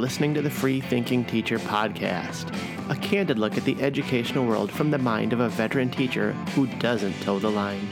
[0.00, 2.56] listening to the Free Thinking Teacher podcast,
[2.88, 6.66] a candid look at the educational world from the mind of a veteran teacher who
[6.78, 7.86] doesn't toe the line.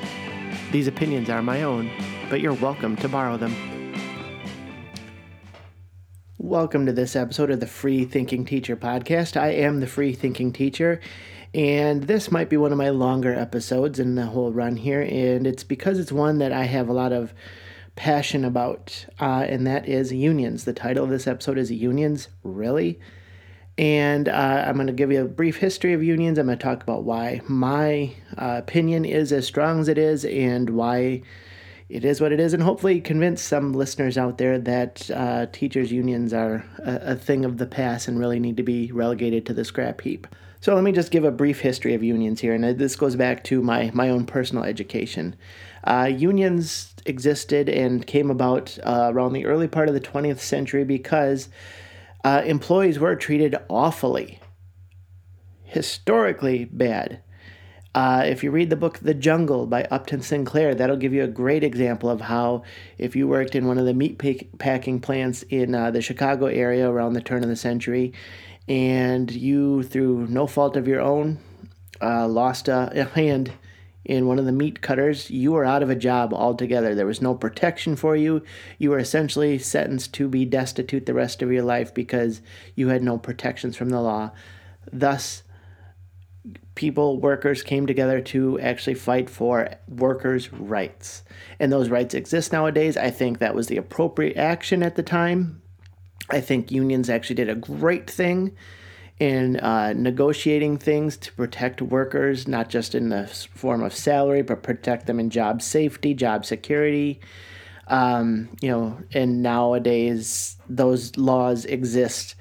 [0.72, 1.90] These opinions are my own,
[2.30, 3.54] but you're welcome to borrow them.
[6.39, 9.38] Welcome to this episode of the Free Thinking Teacher podcast.
[9.38, 11.02] I am the Free Thinking Teacher,
[11.52, 15.46] and this might be one of my longer episodes in the whole run here, and
[15.46, 17.34] it's because it's one that I have a lot of
[17.98, 20.64] passion about, uh, and that is unions.
[20.64, 23.00] The title of this episode is Unions, Really?
[23.76, 26.39] And uh, I'm going to give you a brief history of unions.
[26.39, 30.25] I'm going to talk about why my uh, opinion is as strong as it is
[30.25, 31.22] and why
[31.89, 35.91] it is what it is, and hopefully convince some listeners out there that uh, teachers'
[35.91, 39.55] unions are a, a thing of the past and really need to be relegated to
[39.55, 40.27] the scrap heap.
[40.61, 43.42] So let me just give a brief history of unions here, and this goes back
[43.44, 45.34] to my, my own personal education.
[45.88, 50.84] Uh, unions existed and came about uh, around the early part of the 20th century
[50.84, 51.48] because
[52.25, 54.39] uh, employees were treated awfully,
[55.64, 57.22] historically bad.
[57.95, 61.27] Uh, if you read the book The Jungle by Upton Sinclair, that'll give you a
[61.28, 62.64] great example of how,
[62.98, 64.20] if you worked in one of the meat
[64.58, 68.12] packing plants in uh, the Chicago area around the turn of the century,
[68.69, 71.39] and you, through no fault of your own,
[72.02, 73.52] uh, lost a hand
[74.09, 76.95] in one of the meat cutters, you were out of a job altogether.
[76.95, 78.42] There was no protection for you.
[78.78, 82.41] You were essentially sentenced to be destitute the rest of your life because
[82.75, 84.31] you had no protections from the law.
[84.91, 85.42] Thus,
[86.75, 91.23] people, workers came together to actually fight for workers' rights.
[91.61, 92.97] And those rights exist nowadays.
[92.97, 95.61] I think that was the appropriate action at the time.
[96.31, 98.56] I think unions actually did a great thing
[99.20, 104.62] in uh, negotiating things to protect workers, not just in the form of salary, but
[104.62, 107.20] protect them in job safety, job security.
[107.89, 112.36] Um, you know, and nowadays those laws exist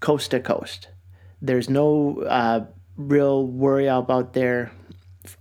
[0.00, 0.88] coast to coast.
[1.40, 2.66] There's no uh,
[2.96, 4.72] real worry about there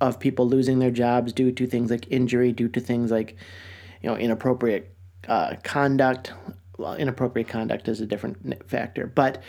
[0.01, 3.35] of people losing their jobs due to things like injury, due to things like
[4.01, 4.95] you know inappropriate
[5.27, 6.31] uh, conduct
[6.77, 9.41] well, inappropriate conduct is a different factor, but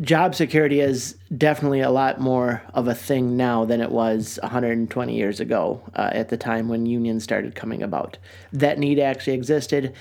[0.00, 5.14] job security is definitely a lot more of a thing now than it was 120
[5.14, 8.18] years ago uh, at the time when unions started coming about.
[8.52, 9.94] That need actually existed.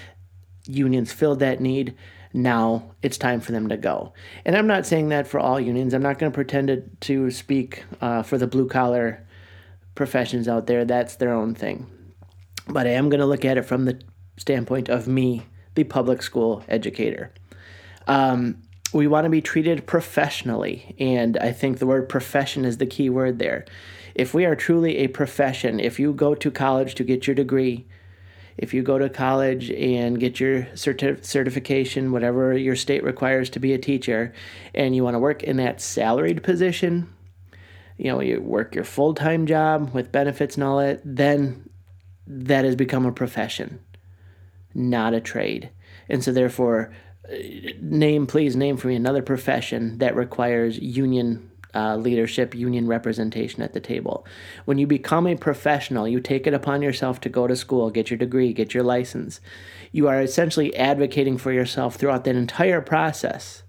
[0.66, 1.96] Unions filled that need.
[2.34, 4.14] Now it's time for them to go.
[4.46, 5.94] And I'm not saying that for all unions.
[5.94, 9.26] I'm not going to pretend to, to speak uh, for the blue collar
[9.96, 10.86] professions out there.
[10.86, 11.90] That's their own thing.
[12.68, 14.02] But I am going to look at it from the
[14.38, 15.46] standpoint of me
[15.78, 17.32] the public school educator.
[18.08, 22.86] Um, we want to be treated professionally, and I think the word profession is the
[22.86, 23.64] key word there.
[24.16, 27.86] If we are truly a profession, if you go to college to get your degree,
[28.58, 33.60] if you go to college and get your certi- certification, whatever your state requires to
[33.60, 34.34] be a teacher,
[34.74, 37.14] and you want to work in that salaried position,
[37.98, 41.70] you know, you work your full time job with benefits and all that, then
[42.26, 43.80] that has become a profession
[44.74, 45.70] not a trade.
[46.10, 46.94] And so, therefore,
[47.30, 47.36] uh,
[47.82, 53.74] name, please name for me another profession that requires union uh, leadership, union representation at
[53.74, 54.26] the table.
[54.66, 58.10] When you become a professional, you take it upon yourself to go to school, get
[58.10, 59.40] your degree, get your license.
[59.92, 63.64] You are essentially advocating for yourself throughout that entire process.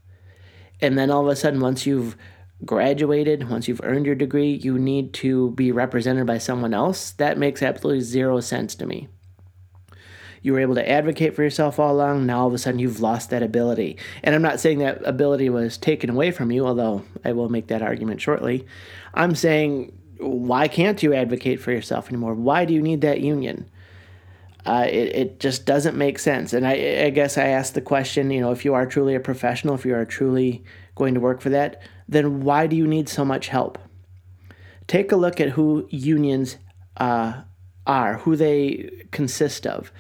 [0.81, 2.17] And then all of a sudden, once you've
[2.65, 7.11] graduated, once you've earned your degree, you need to be represented by someone else.
[7.13, 9.09] That makes absolutely zero sense to me.
[10.43, 12.26] You were able to advocate for yourself all along.
[12.26, 13.97] Now all of a sudden you've lost that ability.
[14.22, 17.69] And I'm not saying that ability was taken away from you, although I will make
[17.69, 18.66] that argument shortly.
[19.15, 22.34] I'm saying, why can't you advocate for yourself anymore?
[22.34, 23.69] Why do you need that union?
[24.66, 26.53] Uh, it, it just doesn't make sense.
[26.53, 29.20] And I, I guess I ask the question you know, if you are truly a
[29.20, 33.09] professional, if you are truly going to work for that, then why do you need
[33.09, 33.78] so much help?
[34.87, 36.56] Take a look at who unions
[36.96, 37.43] uh,
[37.87, 39.93] are, who they consist of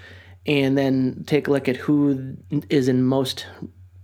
[0.48, 2.34] and then take a look at who
[2.70, 3.46] is in most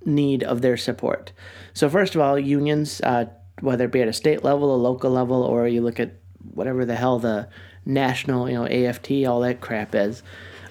[0.05, 1.33] need of their support.
[1.73, 3.25] So, first of all, unions, uh,
[3.61, 6.13] whether it be at a state level, a local level, or you look at
[6.53, 7.49] whatever the hell the
[7.87, 10.23] national, you know, AFT, all that crap is,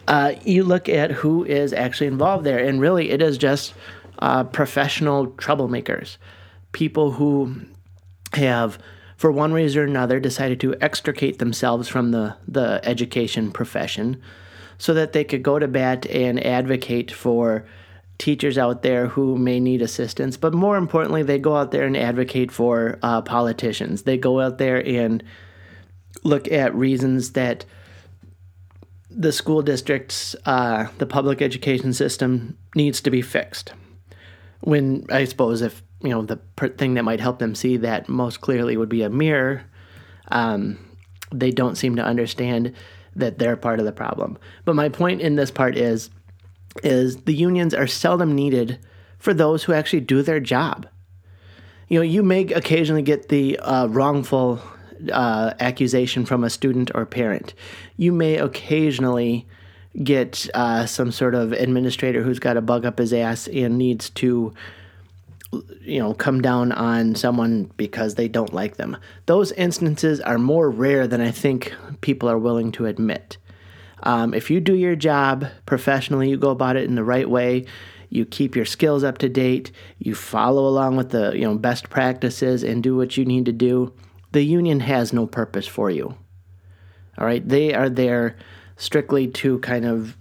[0.08, 2.60] uh, you look at who is actually involved there.
[2.60, 3.74] And really, it is just
[4.20, 6.18] uh, professional troublemakers,
[6.72, 7.62] people who
[8.34, 8.78] have
[9.18, 14.22] for one reason or another decided to extricate themselves from the, the education profession
[14.84, 17.66] so that they could go to bat and advocate for
[18.18, 20.36] teachers out there who may need assistance.
[20.36, 24.04] But more importantly, they go out there and advocate for uh, politicians.
[24.04, 25.24] They go out there and
[26.26, 27.64] look at reasons that
[29.10, 33.72] the school districts, uh, the public education system needs to be fixed.
[34.60, 36.42] when I suppose if you know the
[36.78, 39.64] thing that might help them see that most clearly would be a mirror,
[40.28, 40.78] um,
[41.32, 42.74] they don't seem to understand
[43.16, 44.38] that they're part of the problem.
[44.66, 46.10] But my point in this part is
[46.84, 48.80] is the unions are seldom needed
[49.20, 50.88] for those who actually do their job.
[51.88, 54.60] You know, you may occasionally get the uh, wrongful
[55.12, 57.54] uh, accusation from a student or parent.
[57.98, 59.48] You may occasionally
[60.02, 64.10] get uh, some sort of administrator who's got a bug up his ass and needs
[64.12, 64.54] to
[65.82, 70.68] you know come down on someone because they don't like them those instances are more
[70.68, 71.72] rare than i think
[72.04, 73.38] people are willing to admit.
[74.04, 77.66] Um, if you do your job professionally you go about it in the right way
[78.10, 81.90] you keep your skills up to date you follow along with the you know best
[81.90, 83.94] practices and do what you need to do
[84.34, 86.16] the union has no purpose for you.
[87.18, 87.48] All right?
[87.48, 88.36] They are there
[88.76, 90.18] strictly to kind of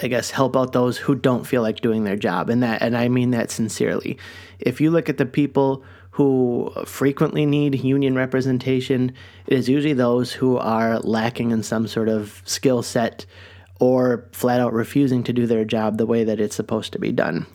[0.00, 2.48] I guess help out those who don't feel like doing their job.
[2.48, 4.16] And that and I mean that sincerely.
[4.60, 9.12] If you look at the people who frequently need union representation,
[9.46, 13.24] it is usually those who are lacking in some sort of skill set
[13.80, 17.12] or flat out refusing to do their job the way that it's supposed to be
[17.12, 17.46] done.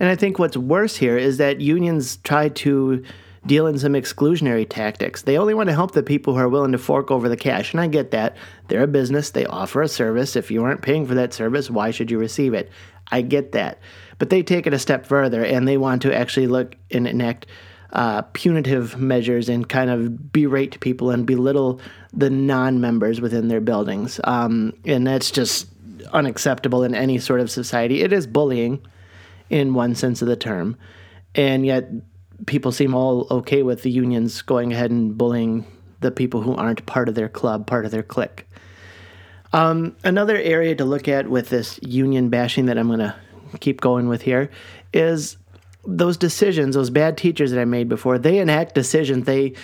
[0.00, 3.04] And I think what's worse here is that unions try to
[3.46, 5.22] deal in some exclusionary tactics.
[5.22, 7.72] They only want to help the people who are willing to fork over the cash.
[7.72, 8.36] And I get that.
[8.68, 10.36] They're a business, they offer a service.
[10.36, 12.70] If you aren't paying for that service, why should you receive it?
[13.08, 13.78] I get that.
[14.18, 17.46] But they take it a step further and they want to actually look and enact
[17.92, 21.80] uh, punitive measures and kind of berate people and belittle
[22.12, 24.20] the non members within their buildings.
[24.24, 25.68] Um, and that's just
[26.12, 28.02] unacceptable in any sort of society.
[28.02, 28.84] It is bullying
[29.50, 30.76] in one sense of the term.
[31.34, 31.90] And yet,
[32.46, 35.66] people seem all okay with the unions going ahead and bullying
[36.00, 38.46] the people who aren't part of their club, part of their clique.
[39.52, 43.14] Um, another area to look at with this union bashing that I'm going to
[43.60, 44.50] keep going with here
[44.92, 45.36] is
[45.86, 49.26] those decisions, those bad teachers that I made before, they enact decisions.
[49.26, 49.54] They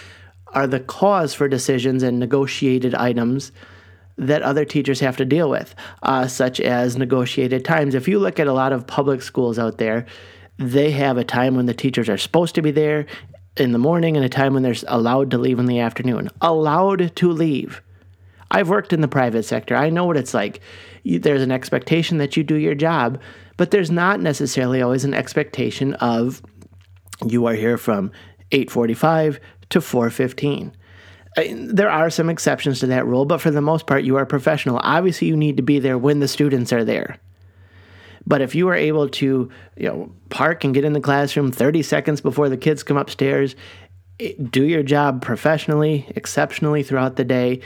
[0.48, 3.52] are the cause for decisions and negotiated items
[4.19, 7.94] that other teachers have to deal with, uh, such as negotiated times.
[7.94, 10.06] If you look at a lot of public schools out there,
[10.58, 13.06] they have a time when the teachers are supposed to be there
[13.56, 16.28] in the morning and a time when they're allowed to leave in the afternoon.
[16.40, 17.82] Allowed to leave.
[18.50, 19.75] I've worked in the private sector.
[19.75, 20.60] I know what it's like.
[21.04, 23.20] There's an expectation that you do your job,
[23.56, 26.43] but there's not necessarily always an expectation of
[27.26, 28.10] you are here from
[28.50, 29.38] 8:45
[29.70, 30.72] to 4:15.
[31.54, 34.81] There are some exceptions to that rule, but for the most part, you are professional.
[34.82, 37.16] Obviously, you need to be there when the students are there.
[38.26, 41.82] But if you are able to, you know, park and get in the classroom 30
[41.82, 43.56] seconds before the kids come upstairs,
[44.50, 47.60] do your job professionally, exceptionally throughout the day,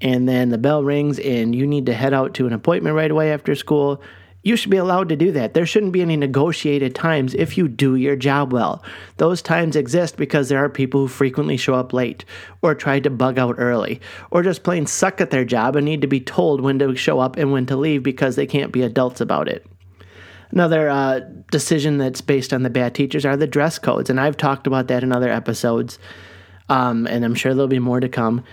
[0.00, 3.10] and then the bell rings and you need to head out to an appointment right
[3.10, 4.02] away after school,
[4.44, 5.54] you should be allowed to do that.
[5.54, 8.84] There shouldn't be any negotiated times if you do your job well.
[9.16, 12.26] Those times exist because there are people who frequently show up late,
[12.60, 16.02] or try to bug out early, or just plain suck at their job and need
[16.02, 18.82] to be told when to show up and when to leave because they can't be
[18.82, 19.66] adults about it.
[20.50, 21.20] Another uh,
[21.50, 24.88] decision that's based on the bad teachers are the dress codes, and I've talked about
[24.88, 25.98] that in other episodes,
[26.68, 28.44] um, and I'm sure there'll be more to come.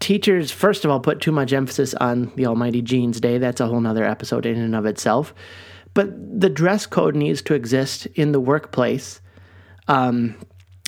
[0.00, 3.38] Teachers, first of all, put too much emphasis on the Almighty Jeans Day.
[3.38, 5.34] That's a whole other episode in and of itself.
[5.94, 9.20] But the dress code needs to exist in the workplace
[9.88, 10.36] um,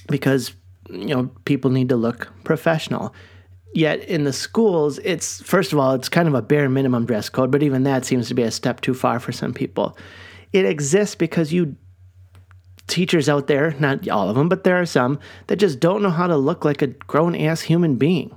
[0.09, 0.55] because
[0.91, 3.15] you know people need to look professional.
[3.75, 7.29] Yet in the schools, it's first of all, it's kind of a bare minimum dress
[7.29, 9.97] code, but even that seems to be a step too far for some people.
[10.53, 11.77] It exists because you
[12.87, 15.19] teachers out there, not all of them, but there are some
[15.49, 18.35] that just don't know how to look like a grown ass human being.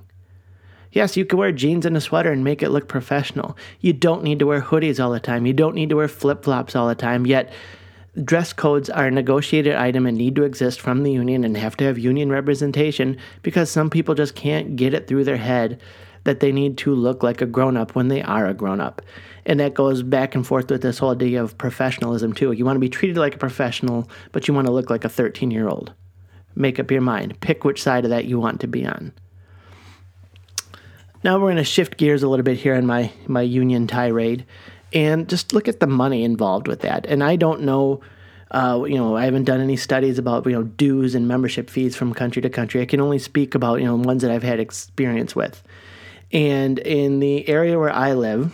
[0.91, 3.57] Yes, you can wear jeans and a sweater and make it look professional.
[3.79, 5.45] You don't need to wear hoodies all the time.
[5.45, 7.25] You don't need to wear flip flops all the time.
[7.25, 7.51] Yet,
[8.23, 11.77] dress codes are a negotiated item and need to exist from the union and have
[11.77, 15.79] to have union representation because some people just can't get it through their head
[16.23, 19.01] that they need to look like a grown up when they are a grown up.
[19.45, 22.51] And that goes back and forth with this whole idea of professionalism, too.
[22.51, 25.09] You want to be treated like a professional, but you want to look like a
[25.09, 25.93] 13 year old.
[26.53, 27.39] Make up your mind.
[27.39, 29.13] Pick which side of that you want to be on.
[31.23, 34.45] Now we're going to shift gears a little bit here in my, my union tirade
[34.93, 37.05] and just look at the money involved with that.
[37.05, 38.01] And I don't know,
[38.51, 41.95] uh, you know, I haven't done any studies about, you know, dues and membership fees
[41.95, 42.81] from country to country.
[42.81, 45.61] I can only speak about, you know, ones that I've had experience with.
[46.31, 48.53] And in the area where I live,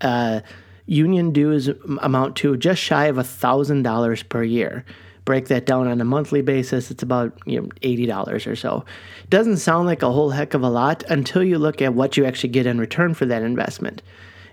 [0.00, 0.40] uh,
[0.86, 1.68] union dues
[2.00, 4.84] amount to just shy of a thousand dollars per year.
[5.24, 8.84] Break that down on a monthly basis, it's about you know eighty dollars or so.
[9.28, 12.24] Doesn't sound like a whole heck of a lot until you look at what you
[12.24, 14.02] actually get in return for that investment.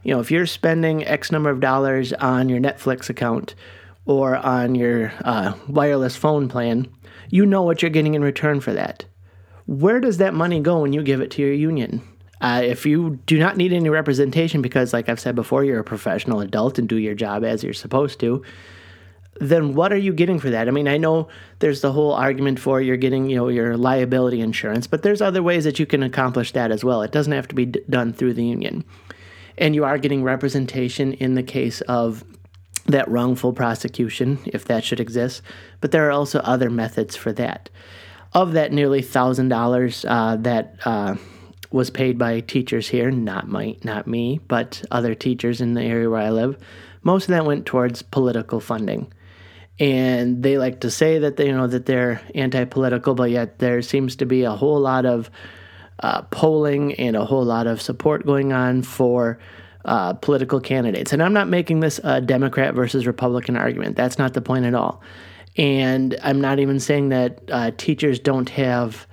[0.04, 3.56] You know, if you're spending X number of dollars on your Netflix account
[4.06, 6.88] or on your uh, wireless phone plan,
[7.30, 9.06] you know what you're getting in return for that.
[9.66, 12.02] Where does that money go when you give it to your union?
[12.42, 15.84] Uh, if you do not need any representation because, like I've said before, you're a
[15.84, 18.42] professional adult and do your job as you're supposed to,
[19.40, 20.68] then what are you getting for that?
[20.68, 21.30] I mean, I know
[21.60, 25.42] there's the whole argument for you're getting, you know, your liability insurance, but there's other
[25.42, 27.02] ways that you can accomplish that as well.
[27.02, 28.84] It doesn't have to be d- done through the union.
[29.58, 32.24] And you are getting representation in the case of
[32.86, 35.42] that wrongful prosecution, if that should exist,
[35.80, 37.70] but there are also other methods for that.
[38.34, 41.16] Of that nearly thousand uh, dollars that uh,
[41.72, 46.10] was paid by teachers here, not my, not me, but other teachers in the area
[46.10, 46.58] where I live,
[47.04, 49.12] most of that went towards political funding.
[49.80, 53.82] And they like to say that they, you know that they're anti-political, but yet there
[53.82, 55.32] seems to be a whole lot of
[56.02, 59.40] uh, polling and a whole lot of support going on for
[59.86, 61.14] uh, political candidates.
[61.14, 63.96] And I'm not making this a Democrat versus Republican argument.
[63.96, 65.02] That's not the point at all.
[65.58, 69.08] And I'm not even saying that uh, teachers don't have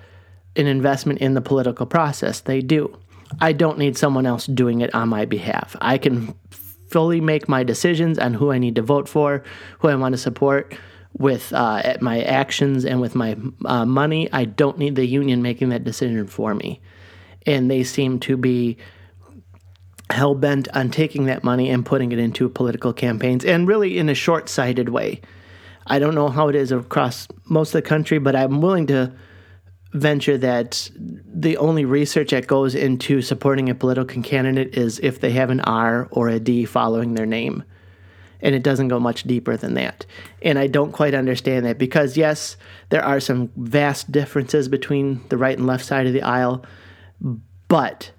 [0.57, 2.41] an investment in the political process.
[2.41, 2.97] They do.
[3.41, 5.77] I don't need someone else doing it on my behalf.
[5.81, 6.35] I can
[6.89, 9.43] fully make my decisions on who I need to vote for,
[9.81, 10.77] who I want to support
[11.19, 14.31] with uh, my actions and with my uh, money.
[14.33, 16.81] I don't need the union making that decision for me.
[17.47, 18.77] And they seem to be
[20.11, 24.09] hell bent on taking that money and putting it into political campaigns, and really in
[24.09, 25.21] a short sighted way.
[25.87, 29.13] I don't know how it is across most of the country, but I'm willing to
[29.93, 35.31] venture that the only research that goes into supporting a political candidate is if they
[35.31, 37.65] have an R or a D following their name.
[38.43, 40.05] And it doesn't go much deeper than that.
[40.43, 42.59] And I don't quite understand that because, yes,
[42.91, 46.65] there are some vast differences between the right and left side of the aisle,
[47.69, 48.11] but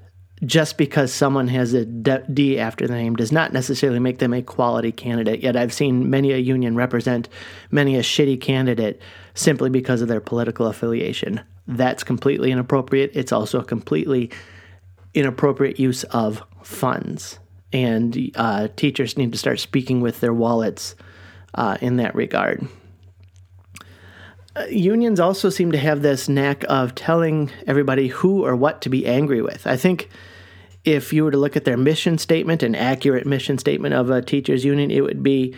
[0.44, 4.42] just because someone has a D after their name does not necessarily make them a
[4.42, 5.42] quality candidate.
[5.42, 7.30] Yet I've seen many a union represent
[7.72, 9.02] many a shitty candidate
[9.34, 11.42] simply because of their political affiliation.
[11.68, 13.12] That's completely inappropriate.
[13.14, 14.32] It's also a completely
[15.14, 17.40] inappropriate use of funds.
[17.74, 20.96] And uh, teachers need to start speaking with their wallets
[21.54, 22.68] uh, in that regard.
[24.56, 28.90] Uh, unions also seem to have this knack of telling everybody who or what to
[28.90, 29.68] be angry with.
[29.68, 30.10] I think
[30.84, 34.22] if you were to look at their mission statement, an accurate mission statement of a
[34.22, 35.54] teachers union, it would be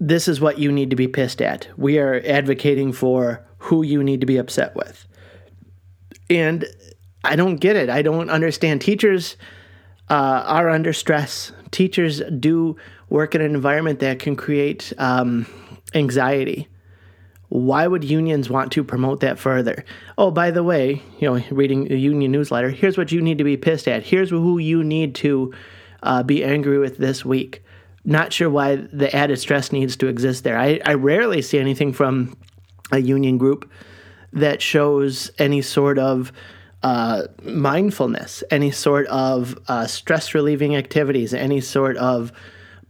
[0.00, 1.68] this is what you need to be pissed at.
[1.76, 5.06] We are advocating for who you need to be upset with.
[6.30, 6.66] And
[7.22, 7.90] I don't get it.
[7.90, 8.80] I don't understand.
[8.80, 9.36] Teachers
[10.10, 11.52] uh, are under stress.
[11.70, 12.76] Teachers do
[13.08, 15.46] work in an environment that can create um,
[15.94, 16.68] anxiety
[17.54, 19.84] why would unions want to promote that further?
[20.18, 23.44] Oh, by the way, you know, reading a union newsletter, here's what you need to
[23.44, 24.02] be pissed at.
[24.02, 25.54] Here's who you need to
[26.02, 27.62] uh, be angry with this week.
[28.04, 30.58] Not sure why the added stress needs to exist there.
[30.58, 32.36] I, I rarely see anything from
[32.92, 33.70] a union group
[34.32, 36.32] that shows any sort of
[36.82, 42.30] uh, mindfulness, any sort of uh, stress relieving activities, any sort of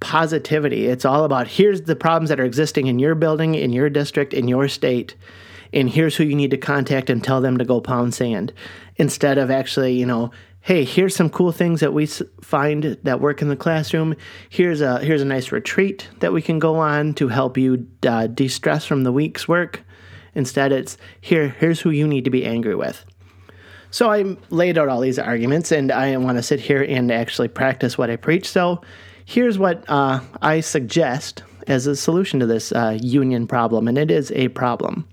[0.01, 0.87] positivity.
[0.87, 4.35] It's all about here's the problems that are existing in your building, in your district,
[4.35, 5.15] in your state,
[5.73, 8.53] and here's who you need to contact and tell them to go pound sand.
[8.97, 10.31] Instead of actually, you know,
[10.65, 14.15] hey, here's some cool things that we find that work in the classroom.
[14.49, 18.27] Here's a here's a nice retreat that we can go on to help you uh,
[18.27, 19.83] de-stress from the week's work.
[20.35, 21.49] Instead, it's here.
[21.49, 23.05] Here's who you need to be angry with.
[23.91, 27.49] So I laid out all these arguments, and I want to sit here and actually
[27.49, 28.49] practice what I preach.
[28.49, 28.83] So
[29.27, 34.11] Here's what uh, I suggest as a solution to this uh, union problem, and it
[34.11, 35.09] is a problem.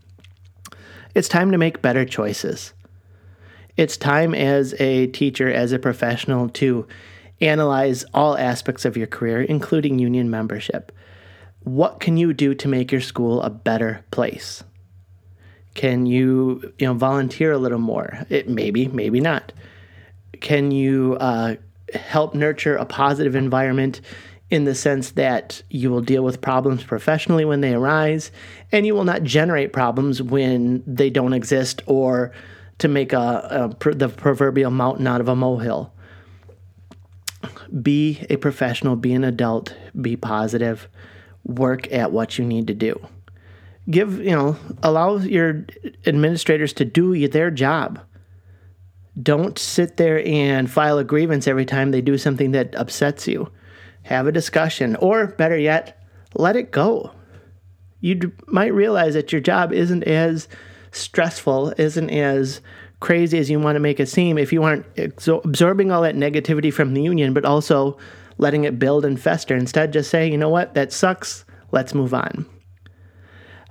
[1.15, 2.73] It's time to make better choices.
[3.81, 6.85] It's time as a teacher, as a professional, to
[7.41, 10.91] analyze all aspects of your career, including union membership.
[11.63, 14.63] What can you do to make your school a better place?
[15.73, 18.23] Can you, you know, volunteer a little more?
[18.29, 19.51] It maybe, maybe not.
[20.41, 21.55] Can you uh,
[21.95, 23.99] help nurture a positive environment
[24.51, 28.31] in the sense that you will deal with problems professionally when they arise,
[28.71, 32.31] and you will not generate problems when they don't exist or
[32.81, 35.93] to make a, a the proverbial mountain out of a molehill.
[37.81, 40.87] Be a professional, be an adult, be positive,
[41.43, 42.99] work at what you need to do.
[43.89, 45.65] Give, you know, allow your
[46.05, 47.99] administrators to do their job
[49.21, 53.51] don't sit there and file a grievance every time they do something that upsets you.
[54.03, 56.01] Have a discussion, or better yet,
[56.33, 57.11] let it go.
[57.99, 60.47] You d- might realize that your job isn't as
[60.91, 62.61] stressful, isn't as
[62.99, 66.15] crazy as you want to make it seem if you aren't exor- absorbing all that
[66.15, 67.97] negativity from the union, but also
[68.37, 69.55] letting it build and fester.
[69.55, 71.45] Instead, just say, you know what, that sucks.
[71.71, 72.45] let's move on.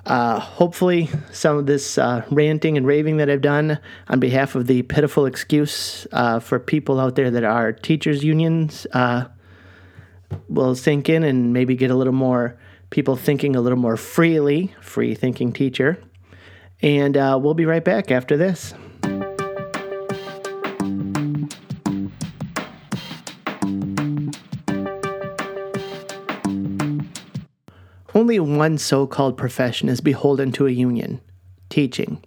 [0.06, 4.66] Uh, hopefully, some of this uh, ranting and raving that I've done on behalf of
[4.66, 9.26] the pitiful excuse uh, for people out there that are teachers' unions uh,
[10.48, 12.58] will sink in and maybe get a little more
[12.88, 16.02] people thinking a little more freely, free thinking teacher.
[16.82, 18.74] And uh, we'll be right back after this.
[28.14, 31.20] Only one so called profession is beholden to a union
[31.68, 32.22] teaching.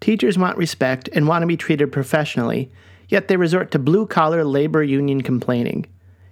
[0.00, 2.70] Teachers want respect and want to be treated professionally,
[3.08, 5.86] yet they resort to blue collar labor union complaining.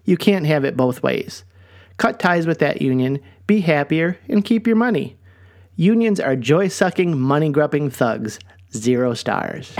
[0.04, 1.44] You can't have it both ways.
[1.98, 5.16] Cut ties with that union, be happier, and keep your money.
[5.80, 8.38] Unions are joy sucking, money grubbing thugs.
[8.74, 9.72] Zero stars.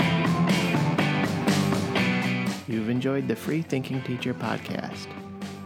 [2.67, 5.05] You've enjoyed the Free Thinking Teacher podcast.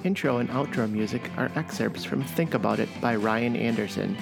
[0.04, 4.18] Intro and outro music are excerpts from Think About It by Ryan Anderson.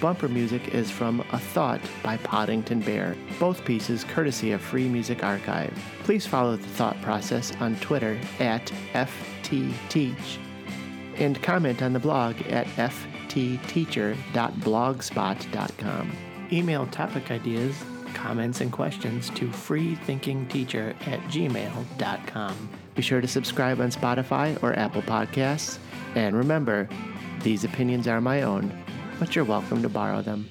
[0.00, 5.22] Bumper music is from A Thought by Poddington Bear, both pieces courtesy of Free Music
[5.22, 5.72] Archive.
[6.02, 10.38] Please follow the thought process on Twitter at FTTeach
[11.18, 12.66] and comment on the blog at
[13.34, 16.12] ftteacher.blogspot.com.
[16.52, 17.76] Email topic ideas,
[18.14, 22.68] comments, and questions to freethinkingteacher at gmail.com.
[22.94, 25.78] Be sure to subscribe on Spotify or Apple Podcasts.
[26.14, 26.88] And remember,
[27.42, 28.72] these opinions are my own,
[29.18, 30.48] but you're welcome to borrow them.